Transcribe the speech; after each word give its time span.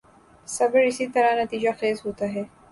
صبر 0.47 0.79
اسی 0.87 1.05
طرح 1.07 1.31
نتیجہ 1.43 1.69
خیز 1.79 1.97
ہوتا 2.05 2.25
ہے۔ 2.33 2.43